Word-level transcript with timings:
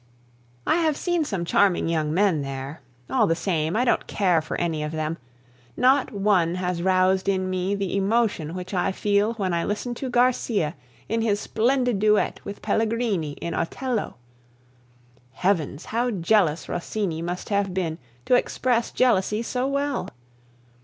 I 0.65 0.77
have 0.77 0.97
seen 0.97 1.25
some 1.25 1.45
charming 1.45 1.87
young 1.87 2.11
men 2.11 2.41
there; 2.41 2.81
all 3.07 3.27
the 3.27 3.35
same, 3.35 3.75
I 3.75 3.85
don't 3.85 4.07
care 4.07 4.41
for 4.41 4.59
any 4.59 4.81
of 4.81 4.91
them; 4.91 5.19
not 5.77 6.11
one 6.11 6.55
has 6.55 6.81
roused 6.81 7.29
in 7.29 7.47
me 7.51 7.75
the 7.75 7.95
emotion 7.95 8.55
which 8.55 8.73
I 8.73 8.91
feel 8.91 9.33
when 9.35 9.53
I 9.53 9.63
listen 9.63 9.93
to 9.93 10.09
Garcia 10.09 10.73
in 11.07 11.21
his 11.21 11.39
splendid 11.39 11.99
duet 11.99 12.43
with 12.43 12.63
Pellegrini 12.63 13.33
in 13.33 13.53
Otello. 13.53 14.15
Heavens! 15.33 15.85
how 15.85 16.09
jealous 16.09 16.67
Rossini 16.67 17.21
must 17.21 17.49
have 17.49 17.71
been 17.71 17.99
to 18.25 18.33
express 18.33 18.89
jealousy 18.89 19.43
so 19.43 19.67
well! 19.67 20.07